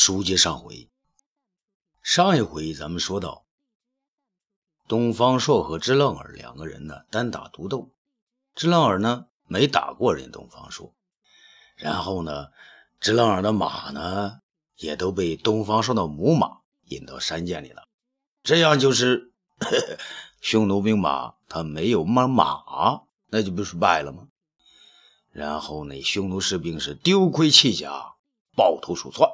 [0.00, 0.88] 书接上回，
[2.04, 3.44] 上一回咱们说到，
[4.86, 7.90] 东方朔和支楞儿两个人呢单打独斗，
[8.54, 10.94] 支楞儿呢没打过人东方朔，
[11.74, 12.46] 然后呢，
[13.00, 14.40] 支楞儿的马呢
[14.76, 17.88] 也都被东方朔的母马引到山涧里了，
[18.44, 19.32] 这样就是
[20.40, 24.28] 匈奴兵马他没有马马，那就不是败了吗？
[25.32, 28.14] 然后那匈奴士兵是丢盔弃甲，
[28.54, 29.28] 抱头鼠窜。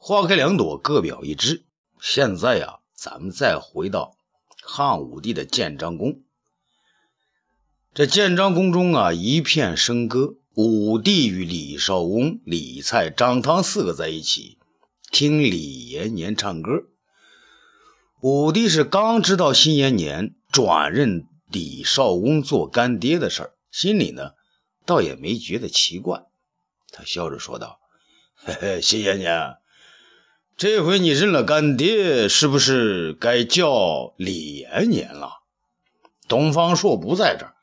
[0.00, 1.64] 花开两朵，各表一枝。
[2.00, 4.16] 现在呀，咱们再回到
[4.62, 6.22] 汉武帝的建章宫。
[7.92, 10.36] 这建章宫中啊，一片笙歌。
[10.54, 14.58] 武帝与李少翁、李蔡、张汤四个在一起
[15.10, 16.84] 听李延年唱歌。
[18.20, 24.32] 武帝是刚知道辛延年转任李少翁做干爹的事儿，心里呢，
[24.86, 26.24] 倒也没觉得奇怪。
[26.90, 27.78] 他笑着说道
[28.34, 29.56] ：“嘿嘿，辛延年。”
[30.58, 35.34] 这回你认了干爹，是不是该叫李延年了？
[36.26, 37.54] 东方朔不在这儿，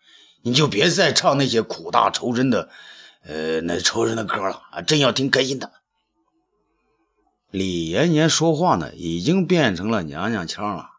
[0.44, 2.70] 你就别再唱那些苦大仇深的，
[3.26, 4.82] 呃，那仇人的歌了啊！
[4.82, 5.74] 真要听开心的。
[7.52, 10.92] 李延年说话呢，已经变成了娘娘腔了。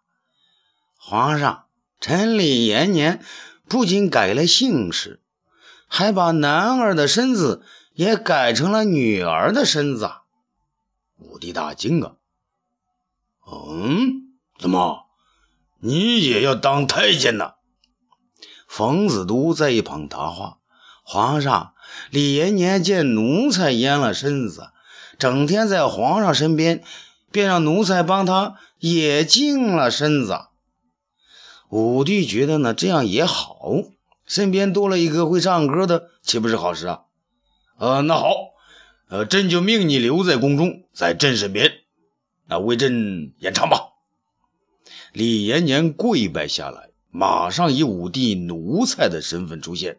[0.98, 1.64] 皇上，
[1.98, 3.24] 臣李延年
[3.70, 5.22] 不仅改了姓氏，
[5.88, 10.10] 还把男儿的身子也改成了女儿的身子。
[11.18, 12.16] 武帝大惊啊！
[13.50, 15.06] 嗯，怎么，
[15.80, 17.52] 你也要当太监呢？
[18.68, 20.58] 冯子都在一旁答话
[21.02, 21.74] ：“皇上，
[22.10, 24.70] 李延年见奴才阉了身子，
[25.18, 26.82] 整天在皇上身边，
[27.30, 30.46] 便让奴才帮他也净了身子。”
[31.70, 33.70] 武帝觉得呢，这样也好，
[34.24, 37.02] 身边多了一个会唱歌的，岂不是好事啊？
[37.78, 38.55] 呃，那好。
[39.08, 41.72] 呃，朕就命你留在宫中，在朕身边，
[42.48, 43.92] 那为朕演唱吧。
[45.12, 49.98] 李延年跪拜下来，马上以武帝奴才的身份出现。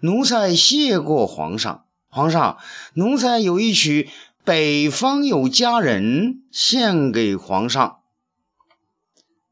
[0.00, 2.58] 奴才谢过皇上，皇上，
[2.94, 4.04] 奴才有一曲
[4.44, 6.02] 《北方有佳人》
[6.50, 7.98] 献给皇上。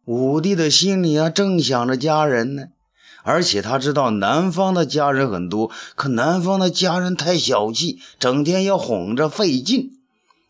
[0.04, 2.68] 武帝的心里啊，正想着佳人呢。
[3.28, 10.00] 而且他知道南方的家人很多，可南方的家人太小气，整天要哄着费劲。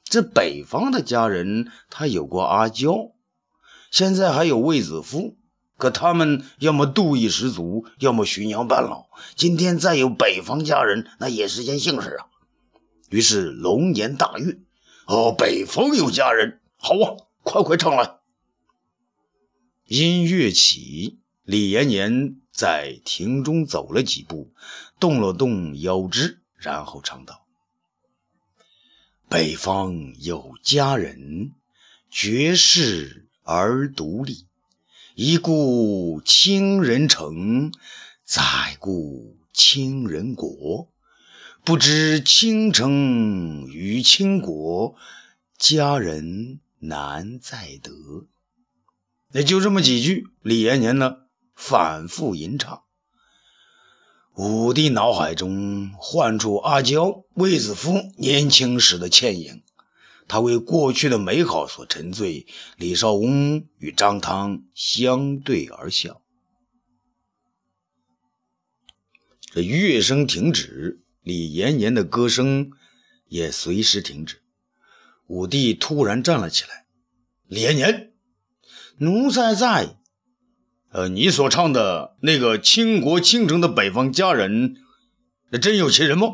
[0.05, 3.11] 这北方的家人，他有过阿娇，
[3.91, 5.37] 现在还有卫子夫，
[5.77, 9.07] 可他们要么妒意十足，要么巡洋半老。
[9.35, 12.27] 今天再有北方家人，那也是件幸事啊。
[13.11, 14.57] 于是龙颜大悦，
[15.05, 18.19] 哦，北方有家人，好啊，快快唱来。
[19.85, 22.37] 音乐起，李延年。
[22.59, 24.53] 在庭中走了几步，
[24.99, 27.47] 动了动腰肢，然后唱道
[29.31, 31.53] ：“北方有佳人，
[32.11, 34.49] 绝世而独立。
[35.15, 37.73] 一顾倾人城，
[38.25, 38.43] 再
[38.81, 40.89] 顾倾人国。
[41.65, 44.97] 不知倾城与倾国，
[45.57, 48.27] 佳人难再得。”
[49.31, 51.28] 那就这么几句，李延年呢？
[51.61, 52.85] 反复吟唱，
[54.37, 59.65] 武帝脑海中唤出阿娇、卫子夫年轻时的倩影，
[60.29, 62.47] 他为过去的美好所沉醉。
[62.77, 66.23] 李少翁与张汤相对而笑，
[69.41, 72.71] 这乐声停止，李延年的歌声
[73.27, 74.41] 也随时停止。
[75.27, 76.87] 武帝突然站了起来
[77.49, 78.13] ：“李延年，
[78.99, 79.98] 奴才在。”
[80.91, 84.77] 呃，你所唱的那个倾国倾城的北方佳人，
[85.51, 86.29] 那真有其人吗？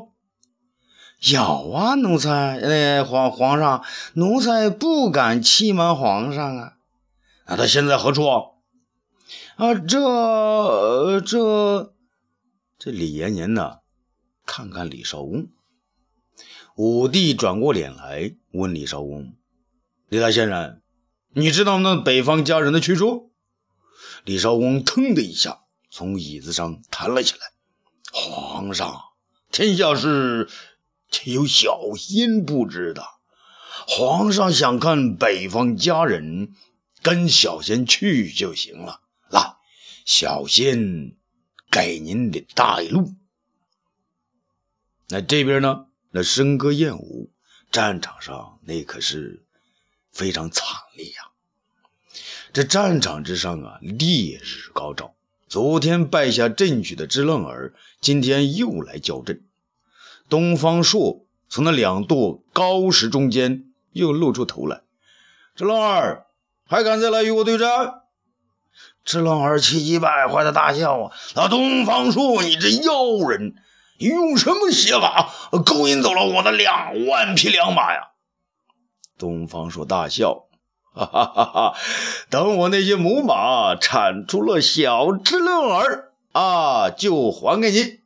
[1.20, 3.84] 有啊，奴才，呃，皇皇上，
[4.15, 6.75] 奴才不敢欺瞒皇上啊。
[7.47, 8.26] 那他现在何处？
[8.26, 11.92] 啊，这这
[12.78, 13.78] 这李延年呢？
[14.47, 15.48] 看看李少翁。
[16.76, 19.34] 武帝转过脸来问李少翁
[20.09, 20.80] ：“李大先生，
[21.33, 23.33] 你知道那北方佳人的去处？”
[24.24, 25.60] 李少翁腾的一下
[25.91, 27.41] 从椅子上弹了起来。
[28.10, 29.03] 皇上，
[29.53, 30.48] 天下事
[31.10, 33.04] 岂有小仙不知的。
[33.86, 36.54] 皇上想看北方佳人，
[37.03, 39.03] 跟小仙去就行了。
[39.28, 39.56] 来，
[40.06, 41.16] 小仙
[41.71, 43.15] 给您的带路。
[45.09, 45.86] 那这边呢？
[46.10, 47.30] 那笙歌燕舞，
[47.71, 49.44] 战场上那可是
[50.12, 50.66] 非常惨
[50.97, 51.34] 烈呀。
[52.54, 55.16] 这战场之上啊，烈日高照。
[55.48, 59.42] 昨天败下阵去的支楞儿，今天又来叫阵。
[60.28, 64.83] 东方朔从那两垛高石中间又露出头来。
[65.56, 66.27] 支棱儿，
[66.65, 68.03] 还敢再来与我对战？
[69.04, 71.12] 支棱儿气急败坏的大笑啊！
[71.34, 73.57] 那东方朔，你这妖人，
[73.98, 75.34] 你用什么邪法
[75.66, 78.10] 勾引走了我的两万匹良马呀？
[79.18, 80.47] 东方朔大笑，
[80.95, 81.77] 哈哈哈哈！
[82.31, 88.01] 等我那些母马产出了小支棱儿啊，就还给你。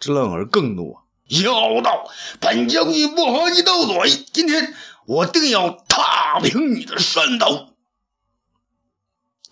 [0.00, 1.02] 支棱儿更怒啊！
[1.28, 2.10] 妖道，
[2.40, 4.74] 本将军不和你斗嘴，今天
[5.06, 7.68] 我定要踏平你的山头！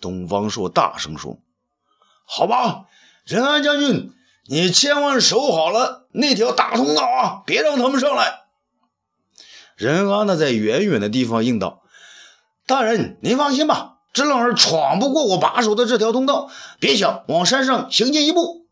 [0.01, 1.39] 东方朔大声说
[2.27, 2.87] ：“好吧，
[3.23, 4.13] 任安将军，
[4.47, 8.41] 你千万守好了那条大通道啊，别让他们上来。”
[9.77, 11.80] 任安呢，在远远的地方应道
[12.65, 16.49] ：“大人，您放心吧，支棱儿闯不过我把守的这条通道，
[16.79, 18.67] 别想往山上行进一步。”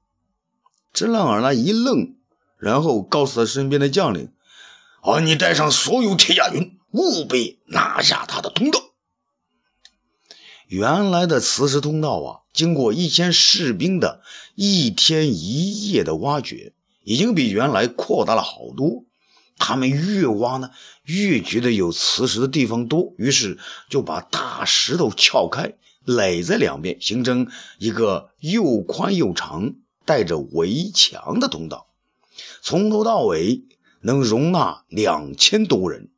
[0.94, 2.16] 支棱儿呢一愣。
[2.58, 4.34] 然后告诉他身边的将领
[5.02, 8.82] ：“啊，你带上所有铁甲军，务必拿下他的通道。”
[10.68, 14.22] 原来的磁石通道啊，经过一千士兵的
[14.56, 16.74] 一天一夜的挖掘，
[17.06, 19.06] 已经比原来扩大了好多。
[19.58, 20.72] 他们越挖呢，
[21.10, 23.58] 越觉得有磁石的地方多，于是
[23.90, 25.74] 就把大石头撬开，
[26.06, 27.48] 垒在两边，形成
[27.80, 29.74] 一个又宽又长、
[30.06, 31.88] 带着围墙的通道。
[32.62, 33.64] 从头到尾
[34.02, 36.10] 能容纳两千多人，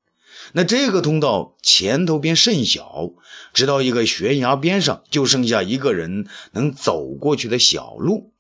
[0.52, 3.12] 那这个通道前头边甚小，
[3.54, 8.32] 直到一个悬崖边上，就剩下一个人能走过去的小路。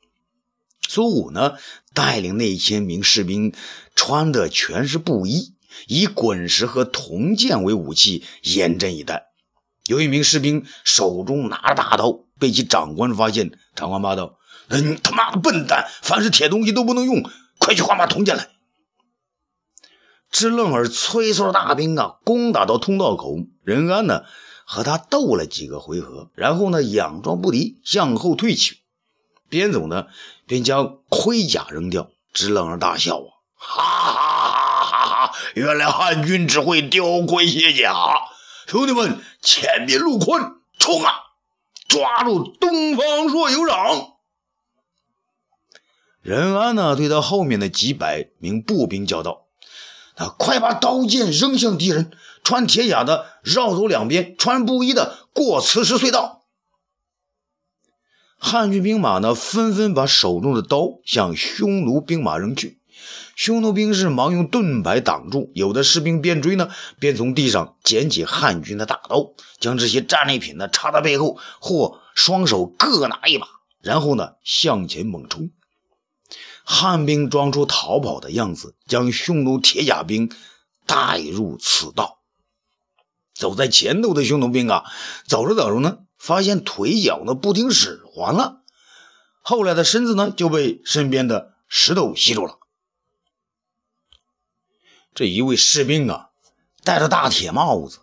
[0.87, 1.53] 苏武呢，
[1.93, 3.53] 带领那千名士兵，
[3.95, 5.53] 穿的全是布衣，
[5.87, 9.27] 以滚石和铜剑为武器，严阵以待。
[9.87, 14.37] 有一名士兵手中拿着大刀，被其长官发现，长官骂道
[14.69, 17.23] ：“你他妈的笨蛋，凡是铁东西都不能用。”
[17.59, 18.49] 快去换把铜剑来！
[20.31, 23.35] 支棱儿催促着大兵啊，攻打到通道口。
[23.63, 24.23] 任安呢，
[24.65, 28.77] 和他斗了几个回合，然后呢，佯装不敌，向后退去。
[29.49, 30.07] 边走呢，
[30.47, 32.09] 边将盔甲扔掉。
[32.33, 34.30] 支棱儿大笑啊，哈哈！
[35.55, 37.93] 原来汉军只会丢盔卸甲。
[38.67, 41.11] 兄弟们，前面路宽，冲啊！
[41.87, 44.13] 抓住东方朔酋长！
[46.21, 49.47] 任安呢，对他后面的几百名步兵叫道
[50.17, 52.11] ：“那快把刀剑扔向敌人！
[52.43, 56.45] 穿铁甲的绕走两边，穿布衣的过磁石隧道。”
[58.37, 62.80] 汉军兵马呢，纷纷把手中的刀向匈奴兵马扔去。
[63.35, 66.69] 匈奴兵士忙用盾牌挡住，有的士兵边追呢，
[66.99, 73.47] 边从地上捡起汉军的大刀，将这些战利品呢插在背后，或双手各拿一把，
[73.81, 75.49] 然后呢向前猛冲。
[76.63, 80.31] 汉兵装出逃跑的样子，将匈奴铁甲兵
[80.85, 82.19] 带入此道。
[83.33, 84.83] 走在前头的匈奴兵啊，
[85.25, 88.61] 走着走着呢，发现腿脚呢不听使唤了，
[89.41, 92.59] 后来的身子呢就被身边的石头吸住了。
[95.13, 96.29] 这一位士兵啊，
[96.83, 97.99] 戴着大铁帽子，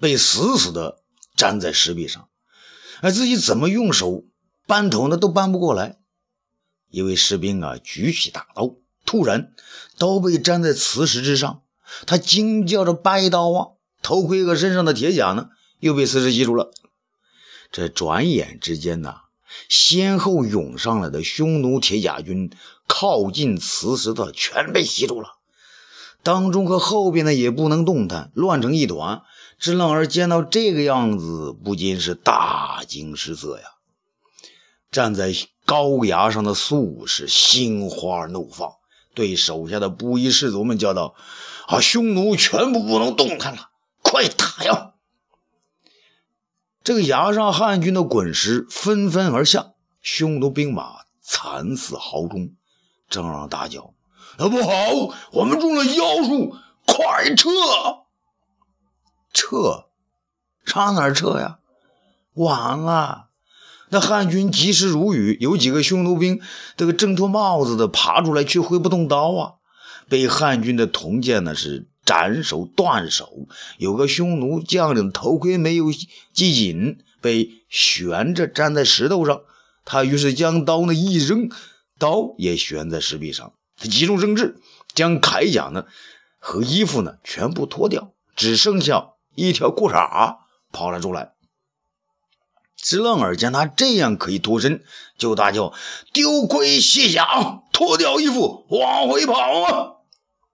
[0.00, 1.02] 被死死的
[1.36, 2.28] 粘在石壁上，
[3.02, 4.24] 而自己怎么用手
[4.66, 5.98] 扳头呢，都扳不过来。
[6.88, 9.52] 一位士兵啊，举起大刀，突然
[9.98, 11.62] 刀被粘在磁石之上，
[12.06, 13.68] 他惊叫着掰刀啊！
[14.00, 15.48] 头盔和身上的铁甲呢，
[15.80, 16.70] 又被磁石吸住了。
[17.72, 19.22] 这转眼之间呐，
[19.68, 22.52] 先后涌上来的匈奴铁甲军
[22.86, 25.35] 靠近磁石的全被吸住了，
[26.26, 29.22] 当中和后边的也不能动弹，乱成一团。
[29.60, 33.64] 支棱儿见到这个样子，不禁是大惊失色呀！
[34.90, 35.32] 站在。
[35.66, 38.74] 高崖上的素是心花怒放，
[39.14, 41.16] 对手下的布衣士卒们叫道
[41.66, 44.92] ：“啊，匈奴全部不能动弹了，快打呀！”
[46.84, 52.50] 这个崖上汉军的滚石纷纷而下，匈奴兵马惨死壕中。
[53.08, 53.92] 正让大叫：“，
[54.36, 54.70] 不好，
[55.32, 57.50] 我们中了妖术，快撤！
[59.32, 59.86] 撤，
[60.64, 61.58] 上哪儿撤呀？
[62.34, 63.24] 晚了。”
[63.88, 66.40] 那汉军及时如雨，有几个匈奴兵，
[66.76, 69.52] 这个挣脱帽子的爬出来，却挥不动刀啊！
[70.08, 73.46] 被汉军的铜剑呢是斩首断手。
[73.78, 79.42] 有个匈奴将领头盔没有系紧，被悬着粘在石头上。
[79.84, 81.48] 他于是将刀呢一扔，
[81.98, 83.52] 刀也悬在石壁上。
[83.76, 84.60] 他急中生智，
[84.94, 85.86] 将铠甲呢
[86.38, 90.38] 和衣服呢全部脱掉，只剩下一条裤衩
[90.72, 91.32] 跑了出来。
[92.76, 94.84] 支棱儿见他这样可以脱身，
[95.18, 95.72] 就大叫
[96.12, 99.92] ：“丢盔卸甲，脱掉衣服，往回跑啊！”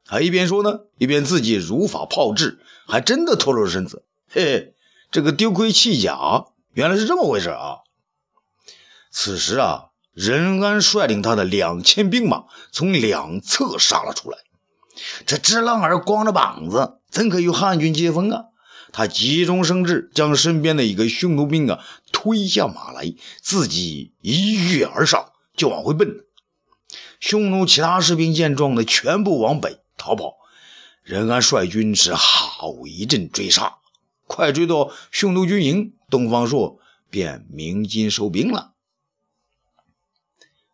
[0.07, 4.05] 还一边说呢，一边自己如法炮制，还真的脱了身子。
[4.29, 4.75] 嘿嘿，
[5.11, 7.79] 这个丢盔弃甲，原来是这么回事啊！
[9.11, 14.38] 此时啊，任安率领他的两千兵马从两侧杀了出来。
[15.26, 18.45] 这支浪儿光着膀子，怎可与汉军接风啊？
[18.92, 21.81] 他急中生智，将身边的一个匈奴兵啊
[22.12, 26.25] 推下马来，自己一跃而上，就往回奔。
[27.19, 30.35] 匈奴其他士兵见状呢，全部往北逃跑。
[31.02, 33.76] 任安率军是好一阵追杀，
[34.26, 36.78] 快追到匈奴军营，东方朔
[37.09, 38.72] 便鸣金收兵了。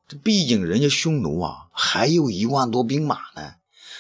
[0.08, 3.54] 这毕竟人家匈奴啊，还有一万多兵马呢。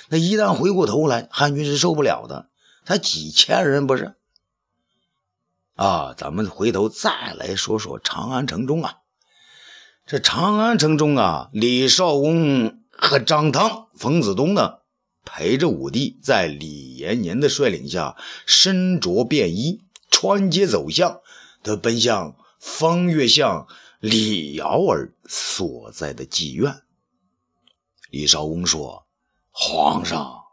[0.08, 2.48] 那一旦回过头来，汉军是受不了的。
[2.86, 4.14] 才几千人不是？
[5.74, 8.96] 啊，咱们回头再来说说长安城中啊。
[10.06, 14.78] 这长安城中啊，李少翁和张汤、冯子东呢，
[15.26, 21.20] 陪着武帝，在李延年的率领下，身着便衣，穿街走巷，
[21.62, 23.68] 他奔向方月巷
[24.00, 26.82] 李瑶儿所在的妓院。
[28.10, 29.06] 李少翁说
[29.50, 30.44] ：“皇上。”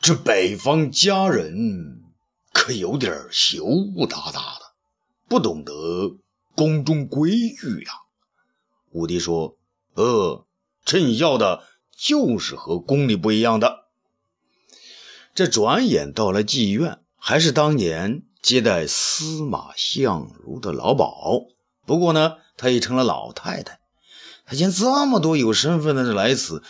[0.00, 2.04] 这北方佳人
[2.52, 3.64] 可有点羞
[4.08, 4.72] 答答的，
[5.28, 6.16] 不懂得
[6.54, 7.92] 宫中规矩呀。
[8.92, 9.56] 武帝说
[9.94, 10.46] ：“呃，
[10.84, 11.64] 朕要的
[11.96, 13.86] 就是和宫里不一样的。”
[15.34, 21.50] 这转眼到了妓院，还是当年接待司马相如的老鸨。
[21.90, 23.80] 不过呢，她已成了老太太。
[24.46, 26.62] 她见这么多有身份的人来此，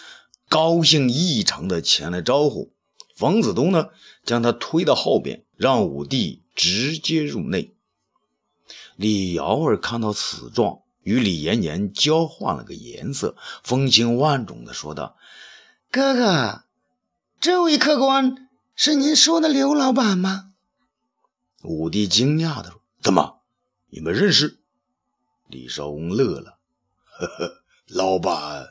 [0.48, 2.72] 高兴异常的前来招呼。
[3.14, 3.88] 冯子东呢，
[4.24, 7.74] 将她推到后边，让武帝直接入内。
[8.96, 15.16] 李瑶儿看到此状，与李延年交换了个颜色，风情万种的说道
[15.92, 16.62] ：“哥哥，
[17.40, 20.52] 这位客官是您说的刘老板吗？”
[21.62, 23.40] 武帝惊讶的说：“怎么，
[23.90, 24.56] 你们认识？”
[25.50, 26.58] 李少翁乐了
[27.18, 28.68] ：“呵呵，老板，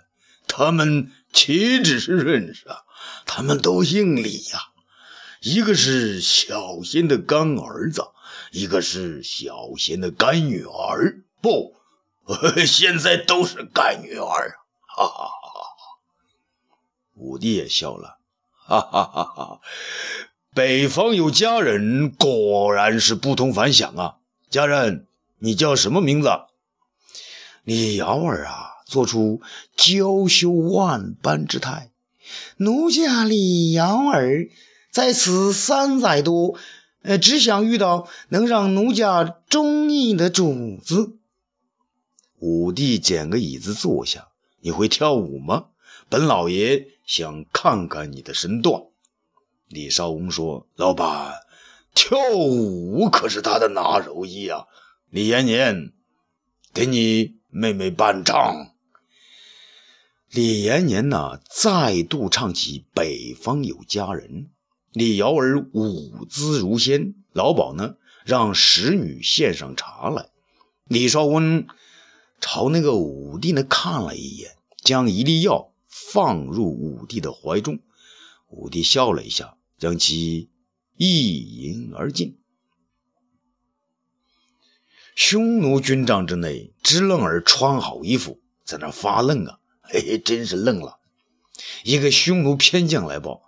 [0.48, 2.78] 他们岂止是认识啊？”
[3.26, 4.60] 他们都姓李呀，
[5.42, 8.04] 一个是小仙的干儿子，
[8.52, 11.24] 一个是小仙的干女儿。
[11.42, 11.76] 不，
[12.66, 14.58] 现在都是干女儿
[14.98, 15.06] 啊！
[15.06, 16.00] 哈哈哈哈！
[17.16, 18.18] 武帝也笑了，
[18.52, 19.62] 哈哈哈哈！
[20.54, 24.18] 北方有佳人，果然是不同凡响啊！
[24.50, 25.08] 佳人，
[25.38, 26.30] 你叫什么名字？
[27.70, 29.42] 李瑶儿啊，做出
[29.76, 31.92] 娇羞万般之态。
[32.58, 34.50] 奴家李瑶儿
[34.92, 36.58] 在此三载多，
[37.04, 41.18] 呃，只想遇到能让奴家中意的主子。
[42.40, 44.30] 武帝捡个椅子坐下。
[44.62, 45.66] 你会跳舞吗？
[46.10, 48.82] 本老爷想看看你的身段。
[49.68, 51.36] 李少翁说：“老板，
[51.94, 54.66] 跳舞可是他的拿手艺啊。”
[55.12, 55.94] 李延年，
[56.74, 58.74] 给你妹妹伴唱。
[60.30, 64.30] 李延年呢，再度唱起《北方有佳人》。
[64.94, 70.30] 李瑶儿舞姿如仙，老鸨呢，让使女献上茶来。
[70.84, 71.66] 李少翁
[72.40, 77.80] 朝那个武帝呢看了一眼，将一粒药放入武帝的怀中。
[78.50, 80.50] 武帝笑了一下，将其
[80.98, 82.38] 一饮而尽。
[85.20, 89.60] 匈奴军帐之内，支楞儿穿好衣服，在那发愣啊。
[89.84, 91.00] 嘿嘿，真是愣了！
[91.84, 93.44] 一个匈奴偏将来报：“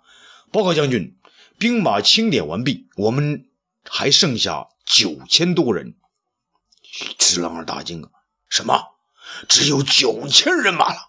[0.52, 1.16] 报告将军，
[1.58, 3.48] 兵马清点完毕，我们
[3.88, 5.94] 还剩下九千多人。”
[7.16, 8.10] 支郎儿大惊啊！
[8.50, 8.88] 什么？
[9.48, 11.08] 只有九千人马了？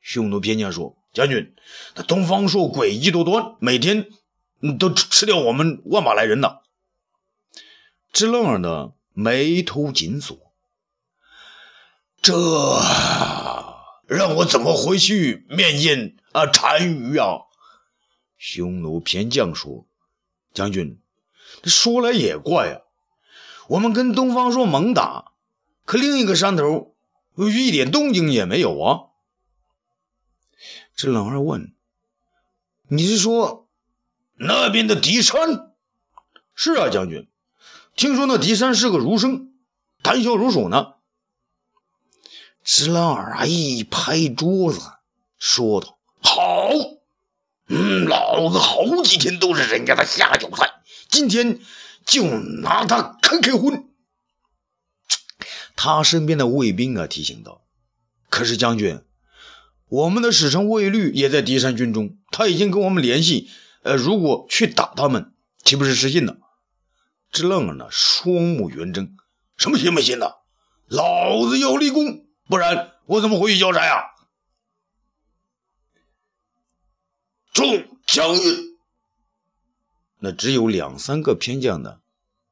[0.00, 1.54] 匈奴偏将说：“将军，
[1.94, 4.08] 那东方朔诡计多端，每天
[4.78, 6.60] 都吃掉我们万马来人呢。”
[8.10, 10.52] 支楞儿呢，眉头紧锁，
[12.22, 12.32] 这。
[14.06, 17.42] 让我怎么回去面见啊单于啊？
[18.36, 19.86] 匈奴偏将说
[20.52, 21.00] ：“将军，
[21.62, 22.80] 说来也怪啊，
[23.68, 25.30] 我们跟东方朔猛打，
[25.84, 26.96] 可另一个山头
[27.36, 29.14] 一点动静也没有啊。”
[30.96, 31.72] 这老二问
[32.90, 33.68] ：“你是说
[34.34, 35.72] 那边的敌山
[36.56, 37.28] ？”“是啊，将军，
[37.96, 39.52] 听说那狄山是个儒生，
[40.02, 40.94] 谈笑如鼠呢。”
[42.62, 44.80] 石朗儿啊，一拍桌子，
[45.38, 46.70] 说道：“好，
[47.68, 50.70] 嗯，老子好几天都是人家的下酒菜，
[51.08, 51.58] 今天
[52.04, 53.88] 就拿他开开荤。”
[55.74, 57.62] 他身边的卫兵啊，提醒道
[58.28, 59.00] ：“可是将军，
[59.88, 63.48] 我们的使臣卫律也在狄山军中，他已经跟我们联系。
[63.82, 65.32] 呃，如果去打他们，
[65.64, 66.36] 岂不是失信了？
[67.30, 69.16] 支楞儿呢，双目圆睁，
[69.56, 70.40] 什么信不信的？
[70.86, 74.04] 老子要立功，不然我怎么回去交差呀？
[77.52, 78.78] 众将军，
[80.18, 82.00] 那只有两三个偏将呢，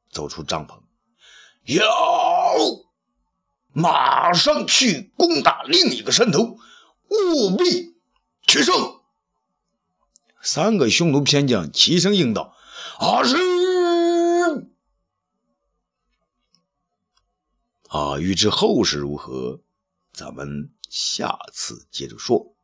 [0.09, 0.79] 走出帐篷，
[1.65, 1.85] 要
[3.73, 6.57] 马上去攻打另一个山头，
[7.09, 7.97] 务必
[8.47, 9.01] 取胜。
[10.41, 12.55] 三个匈奴偏将齐声应道
[12.99, 13.35] ：“啊是！”
[17.89, 19.61] 啊，欲知后事如何，
[20.13, 22.55] 咱们下次接着说。